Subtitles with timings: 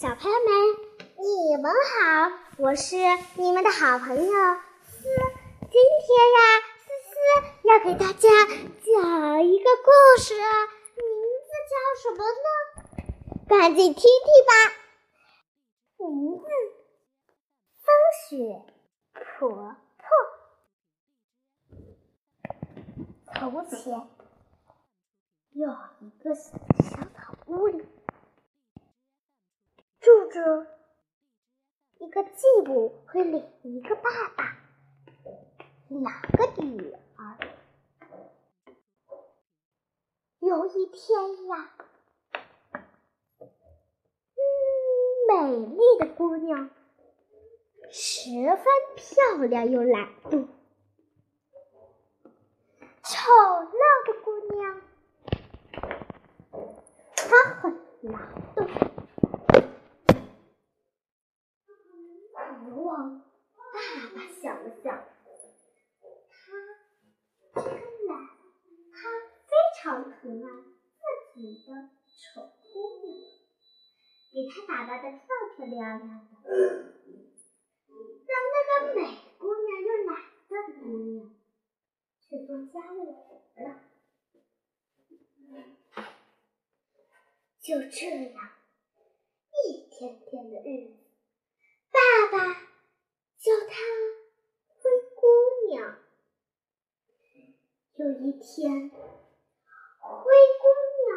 [0.00, 0.48] 小朋友们，
[1.18, 2.96] 你们好，我是
[3.34, 4.32] 你们的好朋友
[4.82, 5.04] 思。
[5.60, 6.40] 今天呀，
[6.78, 7.12] 思思
[7.68, 11.04] 要给大家讲一个故事，名
[11.44, 12.48] 字叫什么呢？
[13.46, 14.72] 赶紧听听吧。
[15.98, 16.46] 名字：
[17.76, 17.92] 风
[18.26, 18.64] 雪
[19.12, 19.50] 婆
[19.98, 20.08] 婆。
[23.34, 24.08] 从前
[25.52, 25.68] 有
[26.00, 26.48] 一个小
[27.14, 27.84] 草屋里。
[30.30, 30.66] 住着
[31.98, 34.56] 一个继母和另一个爸爸，
[35.88, 37.36] 两个女儿。
[40.38, 41.72] 有一天呀，
[44.36, 44.40] 嗯，
[45.28, 46.70] 美丽的姑娘，
[47.90, 50.46] 十分漂亮又懒惰；
[53.02, 54.80] 丑陋的姑娘，
[57.16, 58.14] 她很懒
[58.54, 58.66] 惰。
[62.62, 63.60] 国王爸
[64.14, 65.04] 爸想了想，
[66.30, 66.36] 他
[67.62, 67.64] 真
[68.06, 68.12] 懒，
[68.92, 68.98] 他
[69.46, 70.46] 非常疼爱
[71.34, 71.68] 自己的
[72.06, 72.18] 丑
[72.62, 73.08] 姑娘，
[74.50, 75.20] 给她打扮的漂
[75.54, 76.34] 漂亮亮的，
[78.26, 78.98] 让那个美
[79.38, 80.10] 姑娘又懒
[80.48, 81.30] 惰的姑娘
[82.20, 83.22] 去做家务活
[83.62, 83.68] 了。
[87.60, 88.36] 就这样，
[89.52, 90.90] 一天天的日子。
[91.92, 91.98] 爸
[92.32, 92.36] 爸
[93.38, 93.72] 叫她
[94.66, 94.82] 灰
[95.14, 95.20] 姑
[95.68, 95.76] 娘。
[97.94, 100.24] 有一天，灰
[100.58, 100.64] 姑
[101.06, 101.08] 娘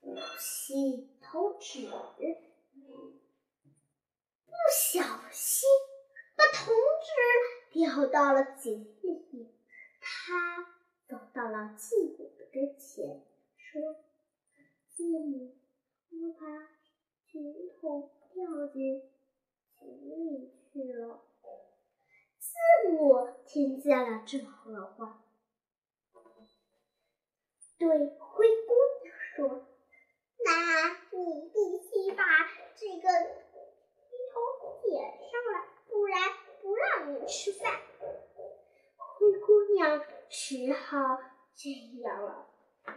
[0.00, 0.04] 不
[0.38, 1.13] 洗头
[1.64, 1.88] 纸，
[4.46, 5.00] 不小
[5.32, 5.66] 心
[6.36, 7.10] 把铜纸
[7.72, 8.84] 掉到了井
[9.30, 9.50] 里。
[9.98, 10.62] 他
[11.08, 13.24] 走到了继母的跟前，
[13.56, 13.96] 说
[14.94, 15.56] ：“继母，
[16.10, 16.46] 我把
[17.32, 19.10] 井筒掉进。”
[19.80, 21.22] 井里去了。
[22.38, 22.52] 继
[22.90, 24.38] 母听见了这
[24.84, 25.24] 话，
[27.78, 27.88] 对
[28.18, 29.66] 灰姑娘说
[30.44, 30.48] ：“那
[31.10, 32.22] 你必须把
[32.74, 33.08] 这个
[34.10, 34.34] 鱼头
[34.82, 34.86] 捡
[35.30, 35.54] 上来，
[35.88, 36.20] 不然
[36.62, 37.80] 不让你吃饭。”
[38.96, 41.20] 灰姑娘只好
[41.54, 42.46] 这样了。
[42.84, 42.92] 她，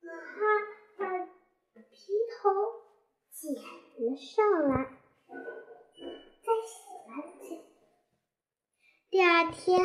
[0.00, 0.04] 她
[0.98, 1.02] 把
[1.90, 2.84] 皮头。
[3.38, 4.96] 捡了上来，
[5.28, 6.74] 再洗
[7.06, 7.62] 干净。
[9.10, 9.78] 第二天，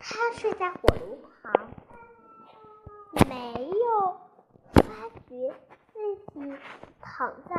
[0.00, 1.72] 他睡在火炉旁，
[3.28, 3.32] 没
[3.70, 4.16] 有
[4.72, 4.82] 发
[5.28, 5.54] 觉
[5.92, 5.94] 自
[6.32, 6.34] 己
[7.00, 7.54] 躺在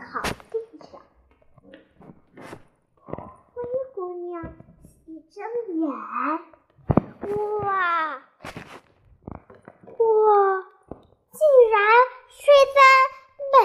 [0.00, 0.20] 草
[0.50, 1.00] 地上。
[3.04, 3.62] 灰
[3.94, 3.96] 姑
[4.28, 4.54] 娘
[5.06, 5.82] 一睁眼，
[7.60, 8.22] 哇，
[9.98, 10.64] 我
[11.30, 11.40] 竟
[11.70, 11.74] 然
[12.28, 12.40] 睡
[12.74, 12.80] 在。
[13.52, 13.58] 美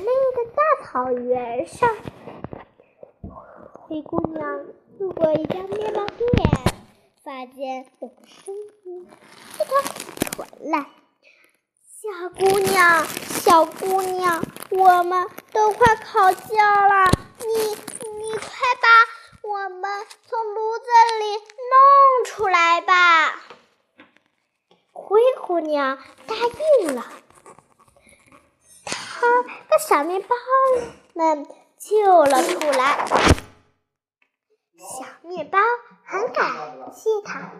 [0.00, 1.86] 丽的大草原上，
[3.72, 4.64] 灰姑娘
[4.98, 6.26] 路过一家面包店，
[7.22, 9.06] 发现有个声音
[9.50, 9.82] 从她
[10.36, 10.86] 回来
[11.86, 17.70] ：“小姑娘，小姑娘，我们都快烤焦了，你
[18.18, 18.48] 你快
[18.82, 18.88] 把
[19.48, 20.84] 我们从炉子
[21.20, 23.40] 里弄出来吧。”
[24.92, 26.34] 灰姑娘答
[26.80, 27.04] 应了。
[28.84, 30.34] 她把小面包
[31.14, 31.46] 们
[31.78, 33.06] 救了出来，
[34.76, 35.58] 小面包
[36.04, 37.52] 很感谢他。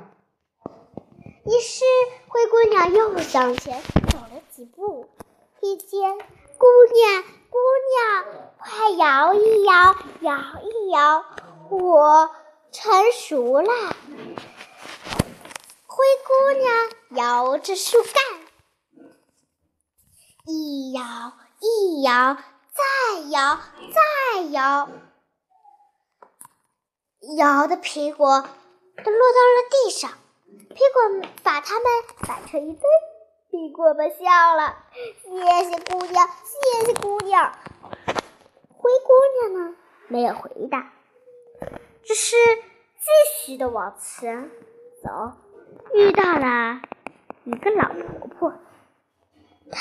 [1.47, 1.85] 于是
[2.29, 5.09] 灰姑娘又向前走了几步，
[5.61, 7.59] 一见姑娘，姑
[7.91, 8.25] 娘，
[8.59, 11.25] 快摇一摇，摇一摇，
[11.71, 12.31] 我
[12.73, 13.73] 成熟了。
[15.87, 18.15] 灰姑娘摇着树干，
[20.47, 21.03] 一摇。
[21.61, 22.37] 一摇，
[22.75, 23.59] 再摇，
[23.95, 24.89] 再摇，
[27.39, 30.13] 摇的苹果都落到了地上。
[30.59, 31.85] 苹果把它们
[32.27, 32.83] 摆成一堆，
[33.51, 34.77] 苹果们笑了。
[35.23, 35.31] 谢
[35.71, 37.53] 谢姑娘，谢谢姑娘。
[38.77, 39.77] 灰姑娘呢？
[40.09, 40.93] 没有回答，
[42.05, 44.51] 只是继续的往前
[45.03, 45.33] 走。
[45.95, 46.81] 遇到了
[47.45, 48.53] 一个老婆婆，
[49.71, 49.79] 她。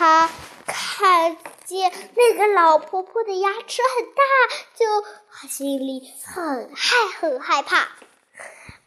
[0.00, 0.30] 她
[0.64, 4.22] 看见那个老婆婆的牙齿很大，
[4.74, 4.86] 就
[5.40, 7.90] 她心里很害很害怕。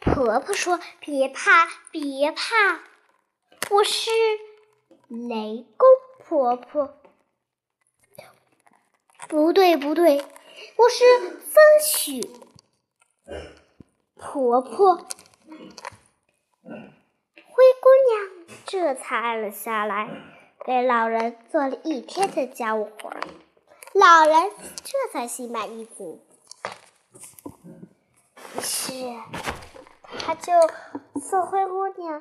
[0.00, 2.82] 婆婆说：“别怕，别怕，
[3.70, 4.10] 我是
[5.08, 5.88] 雷公
[6.18, 6.94] 婆婆。”
[9.28, 10.22] 不对，不对，
[10.76, 12.20] 我是风雪
[14.16, 14.96] 婆婆。
[16.66, 20.10] 灰姑娘这才安了下来，
[20.66, 23.10] 给老人做了一天的家务活。
[23.94, 24.52] 老人
[24.84, 26.22] 这才心满意足。
[28.92, 28.98] 是，
[30.18, 30.52] 他就
[31.18, 32.20] 送灰姑娘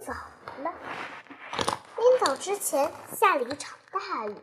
[0.00, 0.10] 走
[0.62, 0.72] 了。
[1.98, 4.34] 临走之前，下了一场大雨。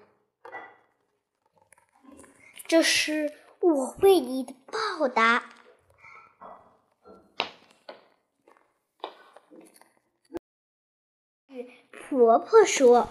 [2.67, 5.49] 这是我为你的报答。
[11.91, 13.09] 婆婆说：“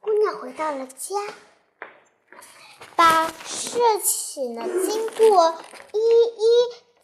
[0.00, 1.16] 姑娘回到了家，
[2.96, 5.54] 把事情的经过
[5.92, 6.46] 一一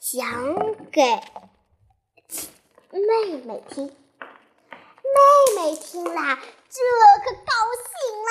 [0.00, 0.54] 讲
[0.90, 1.02] 给
[2.90, 3.86] 妹妹听。
[3.86, 3.92] 妹
[5.56, 6.38] 妹听了，
[6.68, 6.80] 这
[7.24, 7.52] 可高
[7.84, 7.90] 兴
[8.24, 8.30] 了。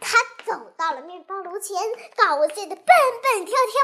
[0.00, 1.80] 她走到了面包炉前，
[2.16, 2.84] 高兴的蹦
[3.22, 3.76] 蹦跳跳。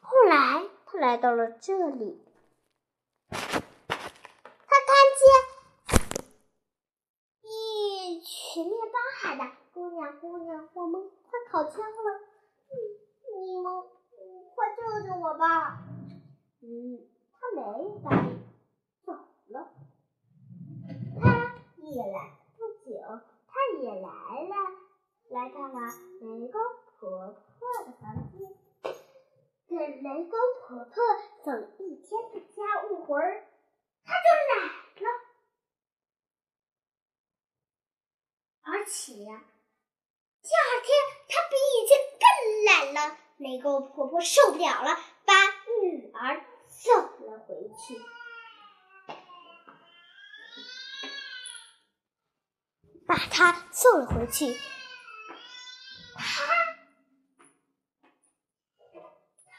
[0.00, 2.22] 后来，她来到了这里。”
[10.12, 12.20] 姑娘，姑娘，我们快烤枪了，
[12.70, 12.74] 你
[13.40, 13.82] 你们
[14.54, 15.82] 快救救我吧！
[16.60, 17.60] 嗯，他没
[18.04, 18.28] 答应，
[19.04, 19.12] 走
[19.48, 19.72] 了。
[21.20, 21.24] 他
[21.78, 22.90] 也来不久，
[23.46, 24.08] 他也来
[24.44, 24.54] 了，
[25.30, 25.80] 来到了
[26.20, 26.60] 雷公
[26.98, 28.38] 婆婆的房间，
[29.68, 30.94] 给雷公婆婆
[31.42, 33.44] 做了一天的家务活儿，
[34.04, 34.54] 他就来
[35.02, 35.06] 了，
[38.62, 39.40] 而且。
[40.46, 40.88] 第二天，
[41.26, 42.24] 她比以前更
[42.66, 43.18] 懒了。
[43.38, 45.34] 雷公婆婆受不了了，把
[45.82, 48.00] 女儿送了回去。
[53.08, 54.56] 把她送了回去。
[56.14, 56.22] 她，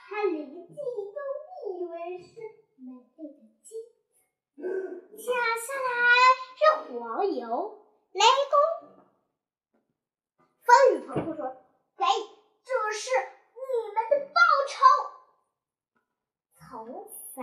[0.09, 1.19] 她邻居都
[1.69, 2.29] 以为是
[2.77, 3.69] 美丽的金
[4.55, 4.63] 子，
[5.17, 5.91] 接下来
[6.55, 6.59] 是
[6.93, 7.83] 黄油。
[8.13, 8.55] 雷公。
[10.67, 11.41] 风雨婆婆说
[11.95, 12.03] ：“给，
[12.65, 13.09] 这是
[13.53, 14.75] 你们的报酬。”
[16.59, 17.39] 从此，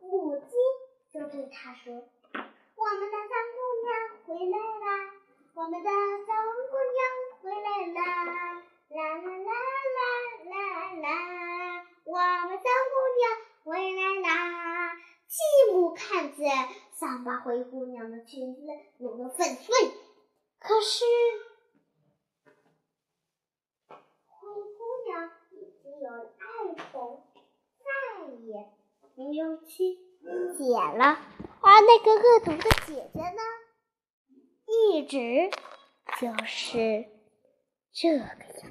[0.00, 0.50] 母鸡
[1.12, 1.92] 就对他说
[2.76, 3.88] ：“我们的三姑娘
[4.24, 4.86] 回来啦！
[5.54, 6.26] 我们的三
[6.70, 7.02] 姑娘
[7.42, 8.00] 回来啦！
[8.88, 9.50] 啦啦啦
[9.98, 10.00] 啦
[10.44, 10.54] 啦
[11.02, 11.86] 啦！
[12.04, 12.14] 我
[12.46, 13.22] 们小姑娘
[13.64, 13.66] 回
[13.96, 14.94] 来啦！”
[15.26, 15.36] 继
[15.72, 18.60] 母看见，想把灰姑娘的裙子
[18.98, 19.74] 弄得粉碎。
[20.60, 21.04] 可是，
[23.88, 23.96] 灰
[24.38, 27.24] 姑娘已经有了爱宠，
[27.80, 28.70] 再也
[29.16, 29.98] 不用去
[30.56, 31.18] 解了。
[31.60, 33.42] 而那个恶毒的姐姐呢，
[34.66, 35.50] 一直
[36.20, 37.06] 就是
[37.92, 38.62] 这个样子。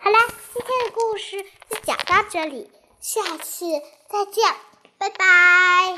[0.00, 0.18] 好啦，
[0.52, 3.66] 今天的故事就讲到这里，下次
[4.08, 4.52] 再见，
[4.98, 5.86] 拜拜。